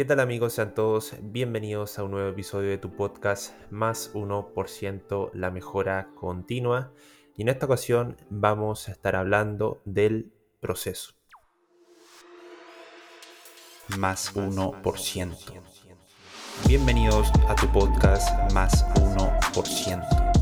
[0.00, 0.54] ¿Qué tal amigos?
[0.54, 6.90] Sean todos bienvenidos a un nuevo episodio de tu podcast Más 1% la mejora continua.
[7.36, 11.12] Y en esta ocasión vamos a estar hablando del proceso.
[13.98, 15.36] Más 1%.
[16.66, 20.32] Bienvenidos a tu podcast Más 1%.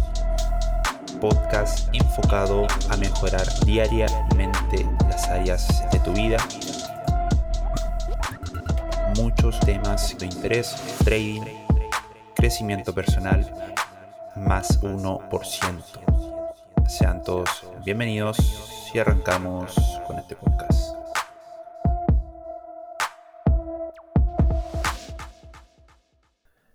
[1.21, 6.39] Podcast enfocado a mejorar diariamente las áreas de tu vida
[9.19, 11.43] muchos temas de interés, trading,
[12.37, 13.53] crecimiento personal,
[14.37, 16.89] más 1%.
[16.89, 18.39] Sean todos bienvenidos
[18.95, 19.75] y arrancamos
[20.07, 20.95] con este podcast.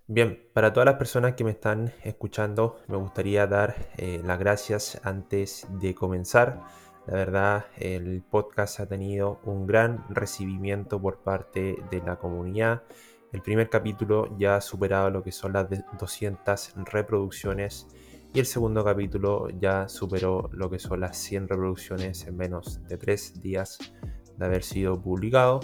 [0.08, 5.00] Bien, para todas las personas que me están escuchando, me gustaría dar eh, las gracias
[5.04, 6.60] antes de comenzar
[7.06, 12.84] la verdad, el podcast ha tenido un gran recibimiento por parte de la comunidad.
[13.34, 15.68] El primer capítulo ya ha superado lo que son las
[16.00, 17.88] 200 reproducciones
[18.34, 22.98] y el segundo capítulo ya superó lo que son las 100 reproducciones en menos de
[22.98, 23.80] 3 días
[24.38, 25.60] de haber sido publicado.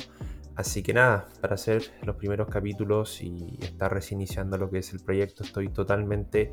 [0.59, 4.91] Así que nada, para hacer los primeros capítulos y estar recién iniciando lo que es
[4.91, 6.51] el proyecto, estoy totalmente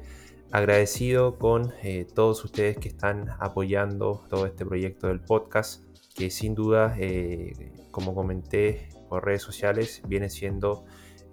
[0.53, 5.83] agradecido con eh, todos ustedes que están apoyando todo este proyecto del podcast,
[6.15, 10.85] que sin duda, eh, como comenté por redes sociales, viene siendo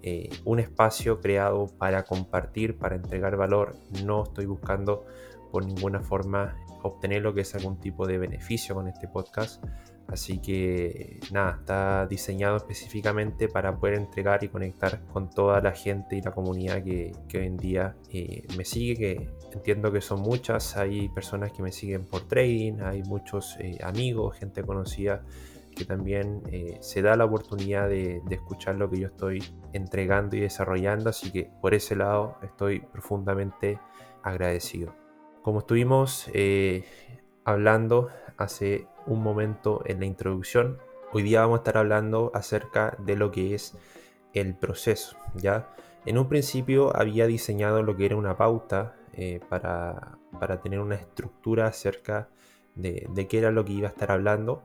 [0.02, 3.76] eh, un espacio creado para compartir, para entregar valor.
[4.04, 5.06] No estoy buscando
[5.52, 9.62] por ninguna forma obtener lo que es algún tipo de beneficio con este podcast
[10.06, 16.16] Así que nada, está diseñado específicamente para poder entregar y conectar con toda la gente
[16.16, 20.76] y la comunidad que, hoy en día eh, me sigue, que entiendo que son muchas.
[20.76, 25.22] Hay personas que me siguen por trading, hay muchos eh, amigos, gente conocida
[25.74, 30.36] que también eh, se da la oportunidad de, de, escuchar lo que yo estoy entregando
[30.36, 31.10] y desarrollando.
[31.10, 33.80] Así que por ese lado estoy profundamente
[34.22, 34.94] agradecido.
[35.42, 36.30] Como estuvimos
[37.44, 40.78] hablando hace un momento en la introducción,
[41.12, 43.76] hoy día vamos a estar hablando acerca de lo que es
[44.32, 45.16] el proceso.
[45.34, 45.68] ¿ya?
[46.04, 50.96] En un principio había diseñado lo que era una pauta eh, para, para, tener una
[50.96, 52.28] estructura acerca
[52.74, 54.62] de, de qué era lo que iba a estar hablando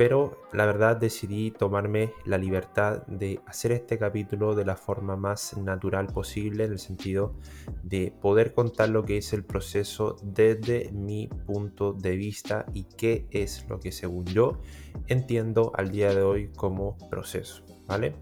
[0.00, 5.58] pero la verdad decidí tomarme la libertad de hacer este capítulo de la forma más
[5.58, 7.34] natural posible, en el sentido
[7.82, 13.26] de poder contar lo que es el proceso desde mi punto de vista y qué
[13.30, 14.62] es lo que según yo
[15.06, 18.14] entiendo al día de hoy como proceso, ¿vale?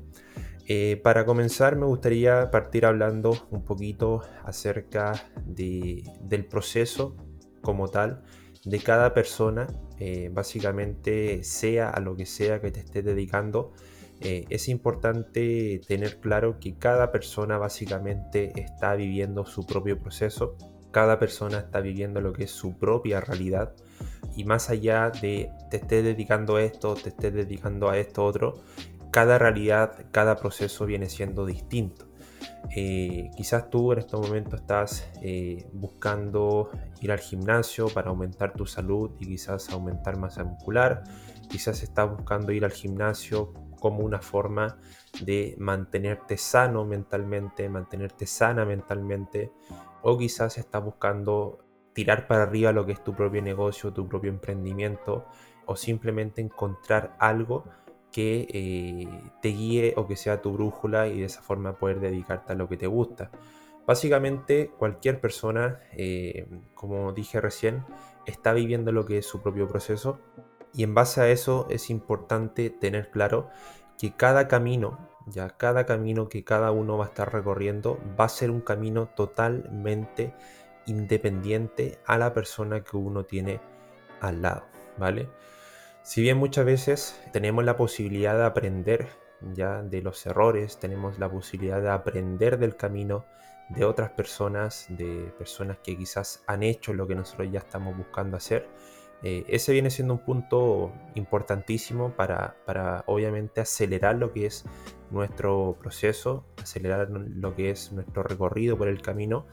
[0.67, 5.13] Eh, para comenzar me gustaría partir hablando un poquito acerca
[5.47, 7.15] del proceso
[7.63, 8.25] como tal
[8.65, 9.69] de cada persona,
[10.01, 13.73] eh, básicamente sea a lo que sea que te estés dedicando,
[14.21, 20.57] eh, es importante tener claro que cada persona básicamente está viviendo su propio proceso,
[20.91, 23.75] cada persona está viviendo lo que es su propia realidad
[24.35, 28.63] y más allá de te estés dedicando a esto, te estés dedicando a esto otro,
[29.11, 32.08] cada realidad, cada proceso viene siendo distinto.
[32.71, 36.71] Eh, quizás tú en este momento estás eh, buscando
[37.01, 41.03] ir al gimnasio para aumentar tu salud y quizás aumentar masa muscular.
[41.49, 44.79] Quizás estás buscando ir al gimnasio como una forma
[45.23, 49.53] de mantenerte sano mentalmente, mantenerte sana mentalmente.
[50.03, 54.31] O quizás estás buscando tirar para arriba lo que es tu propio negocio, tu propio
[54.31, 55.27] emprendimiento.
[55.67, 57.65] O simplemente encontrar algo
[58.13, 62.53] que eh, te guíe o que sea tu brújula y de esa forma poder dedicarte
[62.53, 63.31] a lo que te gusta.
[63.87, 67.85] Básicamente cualquier persona, eh, como dije recién,
[68.27, 70.19] está viviendo lo que es su propio proceso
[70.75, 73.49] y en base a eso es importante tener claro
[73.99, 78.29] que cada camino, ya cada camino que cada uno va a estar recorriendo va a
[78.29, 80.35] ser un camino totalmente
[80.87, 83.61] independiente a la persona que uno tiene
[84.21, 84.65] al lado,
[84.99, 85.29] ¿vale?
[86.09, 89.09] Si bien muchas veces tenemos la posibilidad de aprender
[89.53, 93.27] ya de los errores, tenemos la posibilidad de aprender del camino
[93.69, 98.39] de otras personas, de personas que quizás han hecho lo que nosotros ya estamos buscando
[98.39, 98.67] hacer,
[99.23, 104.65] eh, ese viene siendo un punto importantísimo para, para, obviamente acelerar lo que es
[105.11, 109.45] nuestro proceso, acelerar lo que es nuestro recorrido por el camino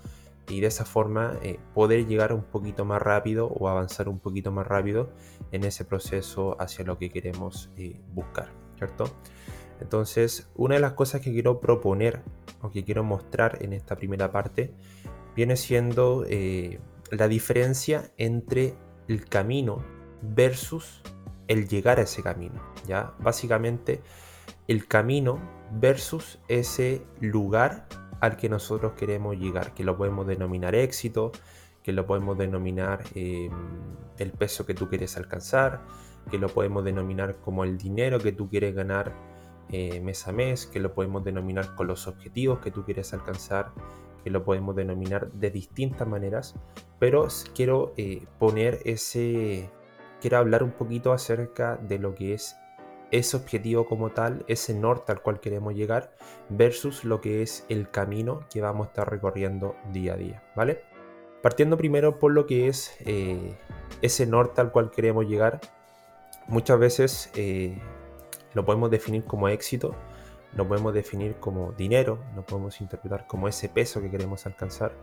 [0.48, 4.52] y de esa forma eh, poder llegar un poquito más rápido o avanzar un poquito
[4.52, 5.10] más rápido
[5.52, 9.06] en ese proceso hacia lo que queremos eh, buscar, ¿cierto?
[9.82, 12.22] Entonces, una de las cosas que quiero proponer
[12.62, 14.74] o que quiero mostrar en esta primera parte
[15.36, 16.80] viene siendo eh,
[17.12, 18.76] la diferencia entre
[19.08, 19.84] el camino
[20.22, 21.02] versus
[21.48, 23.14] el llegar a ese camino, ¿ya?
[23.20, 24.02] Básicamente,
[24.68, 25.40] el camino
[25.72, 27.88] versus ese lugar
[28.26, 31.32] al que nosotros queremos llegar, que lo podemos denominar éxito,
[31.84, 33.52] que lo podemos denominar em,
[34.18, 35.82] el peso que tú quieres alcanzar,
[36.32, 39.14] que lo podemos denominar como el dinero que tú quieres ganar
[39.70, 43.72] eh, mes a mes, que lo podemos denominar con los objetivos que tú quieres alcanzar,
[44.24, 46.56] que lo podemos denominar de distintas maneras,
[46.98, 49.70] pero quiero eh, poner ese,
[50.20, 52.56] quiero hablar un poquito acerca de lo que es
[53.12, 56.16] ese objetivo como tal, ese norte al cual queremos llegar,
[56.50, 60.82] versus lo que es el camino que vamos a estar recorriendo día a día, ¿vale?
[61.42, 63.58] Partiendo primero por lo que es eh,
[64.02, 65.62] ese norte al cual queremos llegar,
[66.48, 67.80] muchas veces eh,
[68.54, 69.96] lo podemos definir como éxito,
[70.56, 74.94] lo podemos definir como dinero, lo podemos interpretar como ese peso que queremos alcanzar.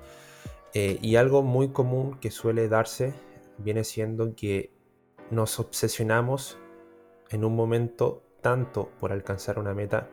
[0.74, 3.12] Eh, y algo muy común que suele darse
[3.58, 4.72] viene siendo que
[5.30, 6.58] nos obsesionamos
[7.32, 10.08] en un momento tanto por alcanzar una meta,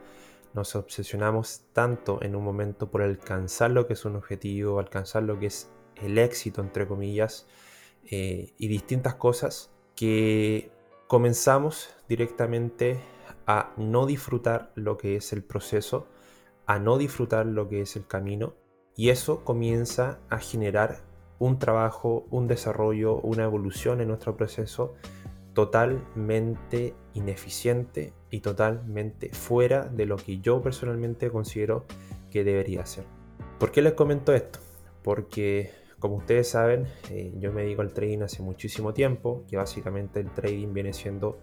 [0.53, 5.37] nos obsesionamos tanto en un momento por alcanzar lo que es un objetivo, alcanzar lo
[5.39, 7.47] que es el éxito, entre comillas,
[8.05, 10.71] eh, y distintas cosas, que
[11.07, 12.99] comenzamos directamente
[13.45, 16.07] a no disfrutar lo que es el proceso,
[16.65, 18.53] a no disfrutar lo que es el camino,
[18.95, 21.01] y eso comienza a generar
[21.37, 24.95] un trabajo, un desarrollo, una evolución en nuestro proceso
[25.53, 31.85] totalmente ineficiente y totalmente fuera de lo que yo personalmente considero
[32.31, 33.05] que debería ser.
[33.59, 34.59] ¿Por qué les comento esto?
[35.03, 40.21] Porque como ustedes saben, eh, yo me dedico al trading hace muchísimo tiempo, que básicamente
[40.21, 41.39] el trading viene siendo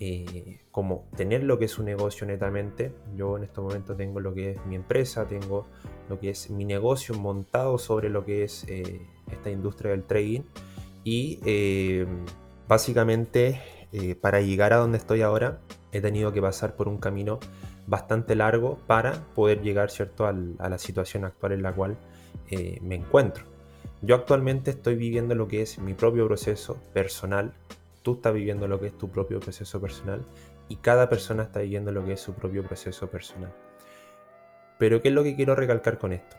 [0.00, 2.92] eh, como tener lo que es un negocio netamente.
[3.16, 5.66] Yo en estos momentos tengo lo que es mi empresa, tengo
[6.08, 10.42] lo que es mi negocio montado sobre lo que es eh, esta industria del trading
[11.04, 11.38] y
[12.68, 13.60] básicamente
[14.20, 15.60] para llegar a donde estoy ahora
[15.90, 17.40] he tenido que pasar por un camino
[17.86, 20.26] bastante largo para poder llegar ¿cierto?
[20.26, 21.96] a la situación actual en la cual
[22.82, 23.44] me encuentro.
[24.02, 27.54] Yo actualmente estoy viviendo lo que es mi propio proceso personal,
[28.02, 30.24] tú estás viviendo lo que es tu propio proceso personal
[30.68, 33.52] y cada persona está viviendo lo que es su propio proceso personal.
[34.78, 36.36] Pero ¿qué es lo que quiero recalcar con esto?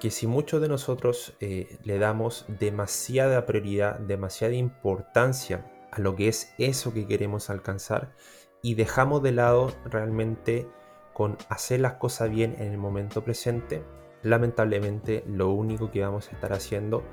[0.00, 6.28] Que si muchos de nosotros eh, le damos demasiada prioridad, demasiada importancia a lo que
[6.28, 8.14] es eso que queremos alcanzar
[8.62, 10.66] y dejamos de lado realmente
[11.12, 13.84] con hacer las cosas bien en el momento presente,
[14.22, 17.04] lamentablemente lo único que vamos a estar haciendo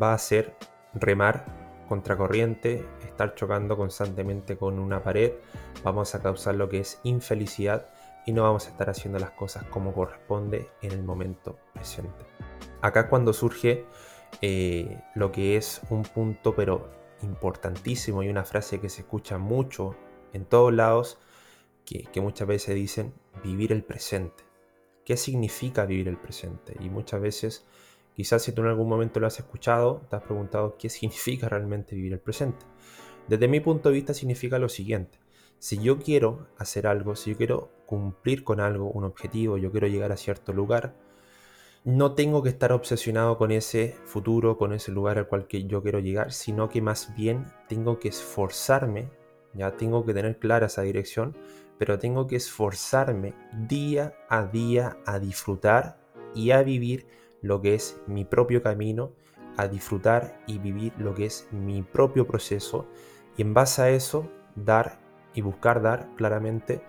[0.00, 0.54] va a ser
[0.92, 5.32] remar contracorriente, estar chocando constantemente con una pared,
[5.82, 7.88] vamos a causar lo que es infelicidad
[8.26, 12.26] y no vamos a estar haciendo las cosas como corresponde en el momento presente.
[12.82, 13.86] Acá cuando surge
[14.42, 16.90] eh, lo que es un punto pero
[17.22, 19.96] importantísimo y una frase que se escucha mucho
[20.32, 21.18] en todos lados,
[21.84, 23.14] que muchas veces dicen
[23.44, 24.46] vivir el presente
[25.06, 26.76] qué significa vivir el presente.
[26.80, 27.64] Y muchas veces,
[28.14, 31.94] quizás si tú en algún momento lo has escuchado, te has preguntado qué significa realmente
[31.94, 32.66] vivir el presente.
[33.28, 35.18] Desde mi punto de vista significa lo siguiente.
[35.58, 39.86] Si yo quiero hacer algo, si yo quiero cumplir con algo, un objetivo, yo quiero
[39.86, 40.94] llegar a cierto lugar,
[41.84, 46.00] no tengo que estar obsesionado con ese futuro, con ese lugar al cual yo quiero
[46.00, 49.08] llegar, sino que más bien tengo que esforzarme,
[49.54, 51.36] ya tengo que tener clara esa dirección
[51.78, 53.34] pero tengo que esforzarme
[53.68, 55.98] día a día a disfrutar
[56.34, 57.06] y a vivir
[57.42, 59.12] lo que es mi propio camino,
[59.56, 62.86] a disfrutar y vivir lo que es mi propio proceso
[63.36, 64.98] y en base a eso dar
[65.36, 66.80] y buscar dar claramente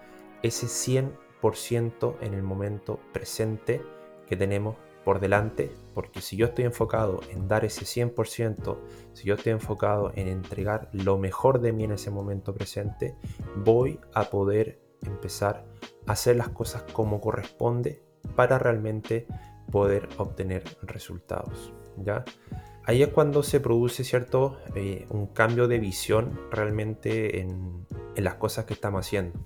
[0.42, 3.84] ese 100% en el momento presente
[4.26, 8.78] que tenemos por delante, porque si yo estoy enfocado en dar ese 100%,
[9.14, 13.16] si yo estoy enfocado en entregar lo mejor de mí en ese momento presente,
[13.56, 15.66] voy a poder empezar
[16.08, 18.02] a hacer las cosas como corresponde
[18.36, 19.28] para realmente
[19.72, 21.74] poder obtener resultados.
[21.98, 22.26] ¿ya?
[22.88, 28.66] Ahí es cuando se produce cierto eh, un cambio de visión realmente en, las cosas
[28.66, 29.38] que estamos haciendo.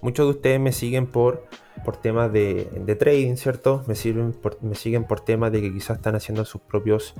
[0.00, 1.44] Muchos de ustedes me siguen por
[1.84, 3.84] por temas de, trading, ¿cierto?
[3.86, 3.94] Me,
[4.62, 7.14] me siguen por temas de que quizás están haciendo sus propios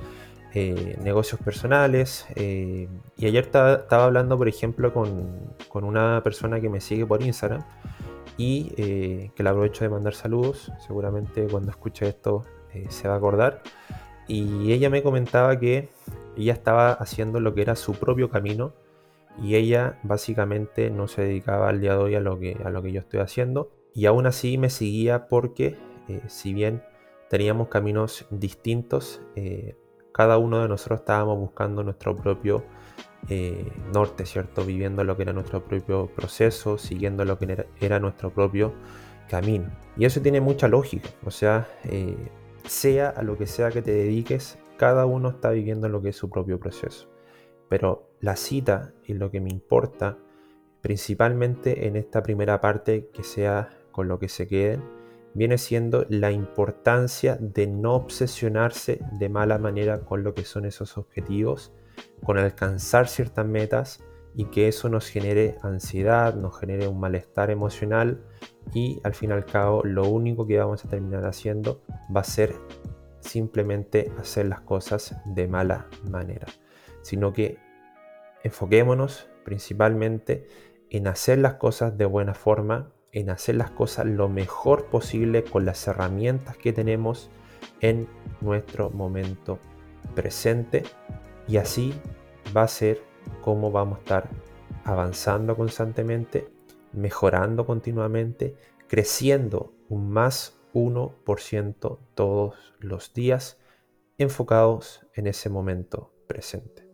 [0.54, 2.26] eh, negocios personales.
[2.36, 7.64] Eh, y ayer estaba hablando, por ejemplo, con, una persona que me sigue por Instagram
[8.38, 10.72] y que le aprovecho de mandar saludos.
[10.86, 12.44] Seguramente cuando escuche esto
[12.88, 13.62] se va a acordar.
[14.28, 15.88] Y ella me comentaba que
[16.36, 18.72] ella estaba haciendo lo que era su propio camino
[19.40, 22.82] y ella básicamente no se dedicaba al día de hoy a lo que, a lo
[22.82, 25.76] que yo estoy haciendo y aún así me seguía porque,
[26.08, 26.82] eh, si bien
[27.30, 29.76] teníamos caminos distintos, eh,
[30.12, 32.64] cada uno de nosotros estábamos buscando nuestro propio
[33.28, 34.64] eh, norte, ¿cierto?
[34.64, 38.74] Viviendo lo que era nuestro propio proceso, siguiendo lo que era, nuestro propio
[39.28, 39.70] camino.
[39.96, 41.66] Y eso tiene mucha lógica, o sea,
[42.66, 46.16] sea a lo que sea que te dediques, cada uno está viviendo lo que es
[46.16, 47.08] su propio proceso.
[47.68, 50.18] Pero la cita y lo que me importa,
[50.80, 54.82] principalmente en esta primera parte que sea con lo que se queden,
[55.34, 60.96] viene siendo la importancia de no obsesionarse de mala manera con lo que son esos
[60.96, 61.72] objetivos,
[62.24, 64.02] con alcanzar ciertas metas
[64.36, 68.22] y que eso nos genere ansiedad, nos genere un malestar emocional
[68.74, 71.82] y al fin y al cabo lo único que vamos a terminar haciendo
[72.14, 72.54] va a ser
[73.20, 76.46] simplemente hacer las cosas de mala manera,
[77.00, 77.56] sino que
[78.44, 80.46] enfoquémonos principalmente
[80.90, 85.64] en hacer las cosas de buena forma en hacer las cosas lo mejor posible con
[85.64, 87.30] las herramientas que tenemos
[87.80, 88.06] en
[88.42, 89.58] nuestro momento
[90.14, 90.82] presente
[91.48, 91.94] y así
[92.54, 93.00] va a ser
[93.42, 94.30] como vamos a estar
[94.84, 96.48] avanzando constantemente,
[96.92, 98.56] mejorando continuamente,
[98.88, 103.58] creciendo un más 1% todos los días,
[104.18, 106.86] enfocados en ese momento presente.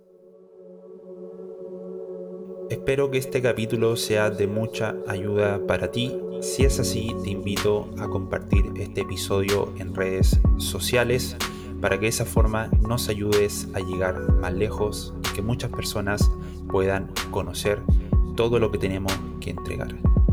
[2.71, 6.19] Espero que este capítulo sea de mucha ayuda para ti.
[6.41, 11.37] Si es así, te invito a compartir este episodio en redes sociales
[11.83, 16.31] para que de esa forma nos ayudes a llegar más lejos y que muchas personas
[16.71, 17.83] puedan conocer
[18.37, 19.89] todo lo que tenemos que entregar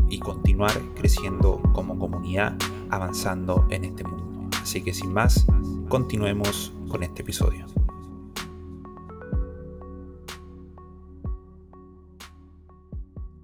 [0.08, 2.56] y continuar creciendo como comunidad,
[2.88, 4.48] avanzando en este mundo.
[4.62, 5.44] Así que sin más,
[5.88, 7.66] continuemos con este episodio.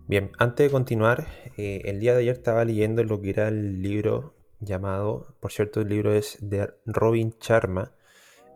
[0.07, 3.83] Bien, antes de continuar, eh, el día de ayer estaba leyendo lo que era el
[3.83, 7.93] libro llamado, por cierto, el libro es de Robin Sharma.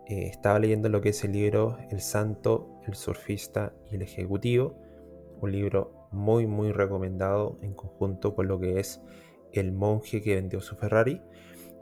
[0.06, 4.76] Eh, estaba leyendo lo que es el libro El Santo, el Surfista y el Ejecutivo.
[5.40, 9.00] Un libro muy, muy recomendado en conjunto con lo que es
[9.52, 11.22] El monje que vendió su Ferrari.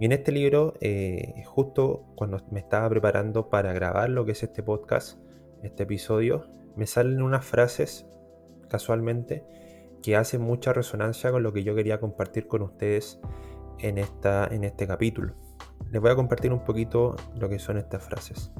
[0.00, 4.42] Y en este libro, eh, justo cuando me estaba preparando para grabar lo que es
[4.42, 5.18] este podcast,
[5.62, 6.46] este episodio,
[6.76, 8.06] me salen unas frases
[8.68, 9.44] casualmente
[10.02, 13.18] que hace mucha resonancia con lo que yo quería compartir con ustedes
[13.80, 15.34] en, esta, en este capítulo.
[15.90, 18.50] Les voy a compartir un poquito lo que son estas frases.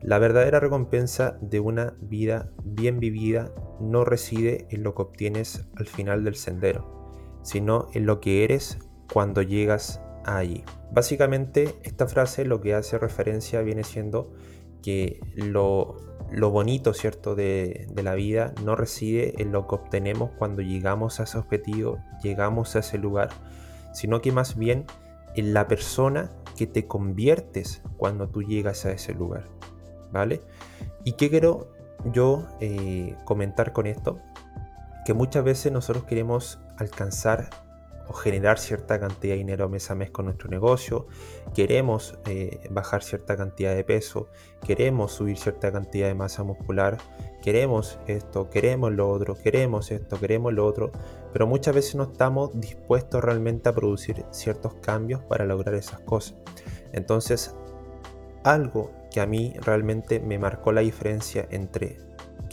[0.00, 5.86] La verdadera recompensa de una vida bien vivida no reside en lo que obtienes al
[5.86, 7.10] final del sendero,
[7.42, 8.78] sino en lo que eres
[9.12, 10.62] cuando llegas allí.
[10.92, 14.32] Básicamente esta frase lo que hace referencia viene siendo
[14.82, 21.18] que lo bonito, ¿cierto?, de, la vida no reside en lo que obtenemos cuando llegamos
[21.18, 23.30] a ese objetivo, llegamos a ese lugar,
[23.94, 24.84] sino que más bien
[25.34, 29.44] en la persona que te conviertes cuando tú llegas a ese lugar,
[30.12, 30.40] ¿vale?
[31.04, 31.72] ¿Y qué quiero
[32.12, 34.18] yo eh, comentar con esto?
[35.04, 37.50] Que muchas veces nosotros queremos alcanzar
[38.08, 41.06] o generar cierta cantidad de dinero mes a mes con nuestro negocio,
[41.54, 44.28] queremos eh, bajar cierta cantidad de peso,
[44.66, 46.98] queremos subir cierta cantidad de masa muscular,
[47.42, 50.92] queremos esto, queremos lo otro, queremos esto, queremos lo otro,
[51.34, 56.36] pero muchas veces no estamos dispuestos realmente a producir ciertos cambios para lograr esas cosas.
[56.92, 57.54] Entonces,
[58.44, 61.98] algo que a mí realmente me marcó la diferencia entre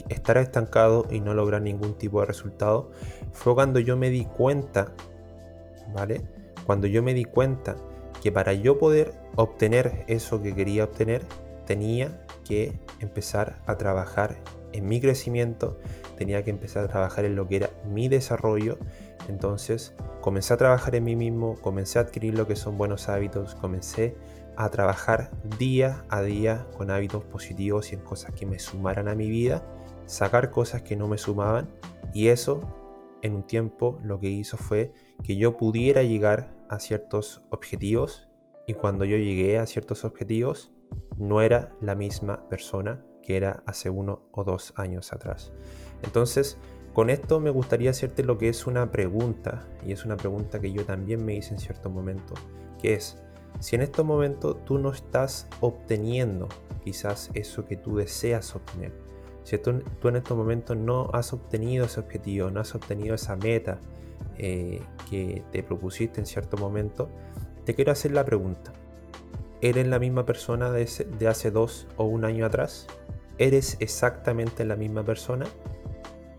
[0.10, 2.92] estar estancado y no lograr ningún tipo de resultado
[3.32, 4.94] fue cuando yo me di cuenta
[5.94, 6.22] ¿vale?
[6.66, 7.76] Cuando yo me di cuenta
[8.22, 11.24] que para yo poder obtener eso que quería obtener,
[11.66, 14.38] tenía que empezar a trabajar
[14.74, 15.78] en mi crecimiento,
[16.22, 18.78] tenía que empezar a trabajar en lo que era mi desarrollo.
[19.28, 23.56] Entonces comencé a trabajar en mí mismo, comencé a adquirir lo que son buenos hábitos,
[23.56, 24.16] comencé
[24.56, 29.16] a trabajar día a día con hábitos positivos y en cosas que me sumaran a
[29.16, 29.66] mi vida,
[30.06, 31.72] sacar cosas que no me sumaban
[32.14, 32.62] y eso
[33.24, 38.30] en un tiempo lo que hizo fue que yo pudiera llegar a ciertos objetivos
[38.68, 40.72] y cuando yo llegué a ciertos objetivos
[41.18, 45.52] no era la misma persona que era hace uno o dos años atrás.
[46.04, 46.58] Entonces,
[46.94, 50.72] con esto me gustaría hacerte lo que es una pregunta, y es una pregunta que
[50.72, 52.34] yo también me hice en cierto momento,
[52.82, 53.18] que es,
[53.60, 56.50] si en estos momentos tú no estás obteniendo
[56.84, 58.92] quizás eso que tú deseas obtener,
[59.44, 63.80] si tú, en estos momentos no has obtenido ese objetivo, no has obtenido esa meta
[64.38, 67.10] eh, que te propusiste en cierto momento,
[67.66, 68.72] te quiero hacer la pregunta.
[69.62, 72.88] ¿Eres la misma persona de, hace dos o un año atrás?
[73.38, 75.46] ¿Eres exactamente la misma persona?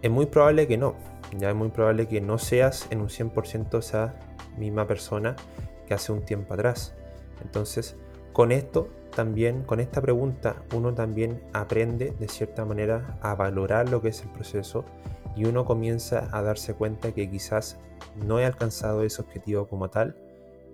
[0.02, 0.96] Es muy probable que no.
[1.38, 4.16] Ya es muy probable que no seas en un 100% esa
[4.58, 5.36] misma persona
[5.86, 6.94] que hace un tiempo atrás.
[7.40, 7.96] Entonces,
[8.32, 14.02] con esto también, con esta pregunta, uno también aprende de cierta manera a valorar lo
[14.02, 14.84] que es el proceso
[15.36, 17.78] y uno comienza a darse cuenta que quizás
[18.16, 20.16] no he alcanzado ese objetivo como tal,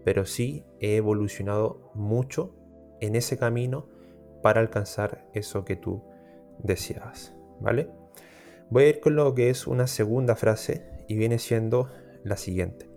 [0.04, 2.54] pero sí he evolucionado mucho
[3.00, 3.87] en ese camino
[4.42, 6.02] para alcanzar eso que tú
[6.61, 7.90] deseabas, ¿vale?
[8.70, 11.90] Voy a ir con lo que es una segunda frase y viene siendo
[12.22, 12.90] la siguiente.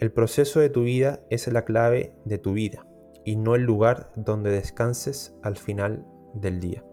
[0.00, 2.86] El proceso de tu vida es la clave de tu vida
[3.24, 6.84] y no el lugar donde descanses al final del día.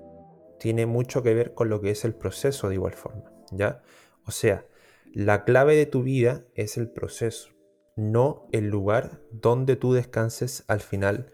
[0.60, 3.82] Tiene mucho que ver con lo que es el proceso de igual forma, ¿ya?
[4.26, 4.66] O sea,
[5.14, 7.50] la clave de tu vida es el proceso,
[7.96, 11.32] no el lugar donde tú descanses al final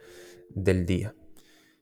[0.50, 1.16] del día.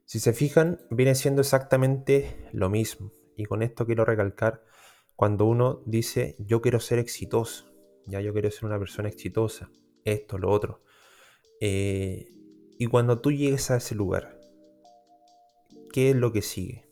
[0.05, 3.11] Si se fijan, viene siendo exactamente lo mismo.
[3.35, 4.63] Y con esto quiero recalcar
[5.23, 7.73] cuando uno dice yo quiero ser exitoso,
[8.05, 9.71] ya yo quiero ser una persona exitosa,
[10.03, 10.81] esto, lo otro.
[11.61, 12.27] Eh,
[12.77, 14.37] y cuando tú llegues a ese lugar,
[15.93, 16.89] ¿qué es lo que sigue?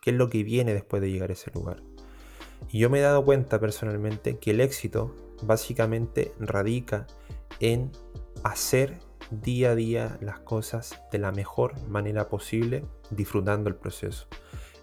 [0.00, 1.82] ¿Qué es lo que viene después de llegar a ese lugar?
[2.70, 7.06] Y yo me he dado cuenta personalmente que el éxito básicamente radica
[7.60, 7.92] en
[8.44, 8.98] hacer
[9.30, 14.26] día a día las cosas de la mejor manera posible, disfrutando el proceso.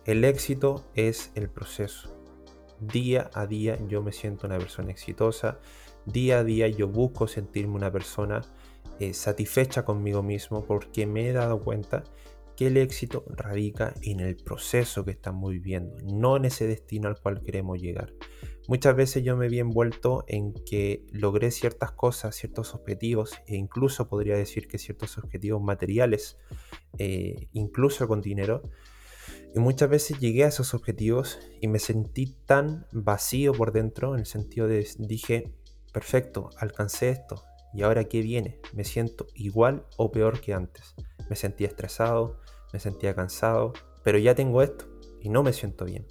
[0.05, 2.14] El éxito es el proceso.
[2.79, 5.59] Día a día yo me siento una persona exitosa,
[6.05, 8.41] día a día yo busco sentirme una persona
[8.99, 12.03] eh, satisfecha conmigo mismo porque me he dado cuenta
[12.55, 17.19] que el éxito radica en el proceso que estamos viviendo, no en ese destino al
[17.19, 18.13] cual queremos llegar.
[18.67, 24.07] Muchas veces yo me vi envuelto en que logré ciertas cosas, ciertos objetivos, e incluso
[24.07, 26.37] podría decir que ciertos objetivos materiales,
[26.97, 28.63] eh, incluso con dinero.
[29.55, 34.19] Y muchas veces llegué a esos objetivos y me sentí tan vacío por dentro, en
[34.19, 35.53] el sentido de dije,
[35.93, 37.41] perfecto, alcancé esto,
[37.73, 38.59] ¿y ahora qué viene?
[38.73, 40.93] Me siento igual o peor que antes.
[41.29, 42.41] Me sentía estresado,
[42.73, 43.71] me sentía cansado,
[44.03, 44.89] pero ya tengo esto
[45.21, 46.05] y no me siento bien.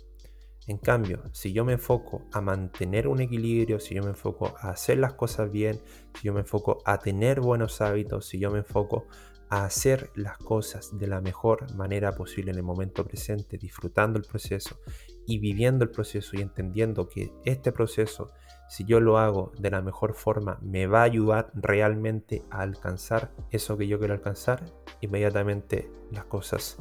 [0.67, 4.71] En cambio, si yo me enfoco a mantener un equilibrio, si yo me enfoco a
[4.71, 5.83] hacer las cosas bien,
[6.15, 9.07] si yo me enfoco a tener buenos hábitos, si yo me enfoco
[9.49, 14.25] a hacer las cosas de la mejor manera posible en el momento presente, disfrutando el
[14.25, 14.79] proceso
[15.27, 18.31] y viviendo el proceso y entendiendo que este proceso,
[18.69, 23.33] si yo lo hago de la mejor forma, me va a ayudar realmente a alcanzar
[23.51, 24.65] eso que yo quiero alcanzar,
[25.01, 26.79] inmediatamente las cosas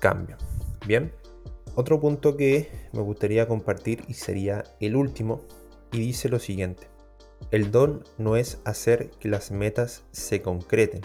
[0.00, 0.38] cambian.
[0.86, 1.12] Bien.
[1.74, 5.44] Otro punto que me gustaría compartir y sería el último
[5.92, 6.88] y dice lo siguiente.
[7.50, 11.02] El don no es hacer que las metas se concreten,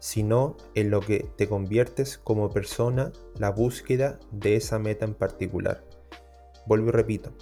[0.00, 5.84] sino en lo que te conviertes como persona, la búsqueda de esa meta en particular.
[6.66, 7.32] Vuelvo y repito,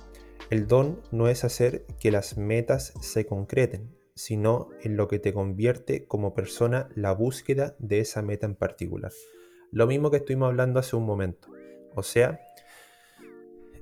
[0.50, 5.32] el don no es hacer que las metas se concreten, sino en lo que te
[5.32, 9.12] convierte como persona la búsqueda de esa meta en particular.
[9.70, 11.48] Lo mismo que estuvimos hablando hace un momento.
[11.96, 12.40] O sea,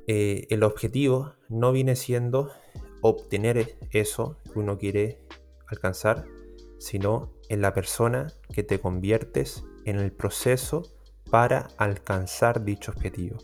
[0.06, 2.50] eh, el objetivo no viene siendo
[3.02, 5.20] obtener eso que uno quiere
[5.66, 6.24] alcanzar,
[6.83, 10.83] sino en la persona que te conviertes en el proceso
[11.31, 13.38] para alcanzar dicho objetivo.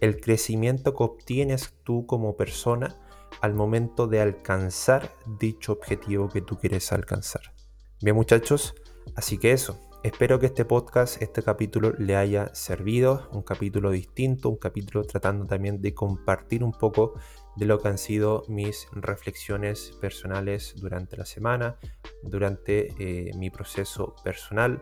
[0.00, 3.00] El crecimiento que obtienes tú como persona
[3.40, 7.54] al momento de alcanzar dicho objetivo que tú quieres alcanzar.
[8.02, 8.74] Bien muchachos,
[9.16, 14.48] así que eso, Espero que este podcast, este capítulo le haya servido, un capítulo distinto,
[14.48, 17.14] un capítulo tratando también de compartir un poco
[17.54, 21.76] de lo que han sido mis reflexiones personales durante la semana,
[22.24, 24.80] durante eh, mi proceso personal.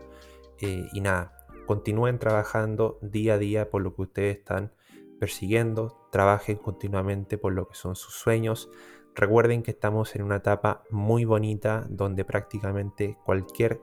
[0.59, 4.73] Eh, y nada, continúen trabajando día a día por lo que ustedes están
[5.19, 8.71] persiguiendo, trabajen continuamente por lo que son sus sueños.
[9.13, 13.81] Recuerden que estamos en una etapa muy bonita donde prácticamente cualquier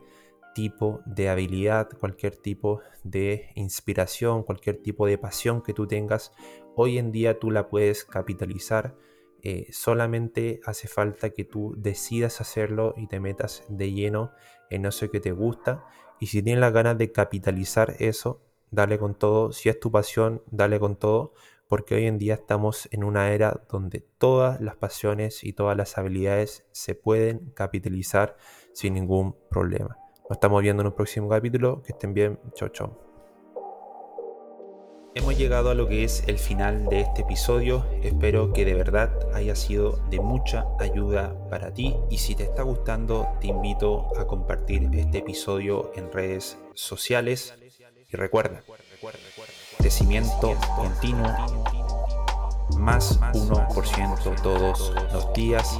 [0.54, 6.32] tipo de habilidad, cualquier tipo de inspiración, cualquier tipo de pasión que tú tengas,
[6.74, 8.96] hoy en día tú la puedes capitalizar.
[9.42, 14.32] Eh, solamente hace falta que tú decidas hacerlo y te metas de lleno
[14.70, 15.84] en eso que te gusta.
[16.20, 19.52] Y si tienes las ganas de capitalizar eso, dale con todo.
[19.52, 21.34] Si es tu pasión, dale con todo.
[21.68, 25.98] Porque hoy en día estamos en una era donde todas las pasiones y todas las
[25.98, 28.36] habilidades se pueden capitalizar
[28.72, 29.98] sin ningún problema.
[30.28, 31.82] Nos estamos viendo en un próximo capítulo.
[31.82, 32.38] Que estén bien.
[32.52, 32.92] Chao, chao.
[35.14, 37.86] Hemos llegado a lo que es el final de este episodio.
[38.02, 41.96] Espero que de verdad haya sido de mucha ayuda para ti.
[42.10, 47.54] Y si te está gustando, te invito a compartir este episodio en redes sociales.
[48.10, 48.62] Y recuerda,
[49.78, 51.28] crecimiento continuo,
[52.76, 55.78] más 1% todos los días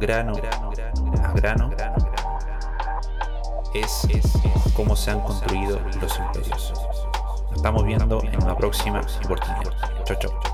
[0.00, 0.32] grano
[1.22, 1.70] a grano,
[3.74, 4.08] es
[4.74, 6.72] cómo se han construido los imperios.
[7.48, 9.72] Nos estamos viendo en una próxima oportunidad.
[10.04, 10.49] Chao, chao.